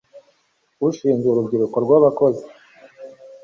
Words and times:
ushinzwe 0.87 1.27
urubyiruko 1.29 1.77
rw 1.85 1.91
abakozi 1.97 2.43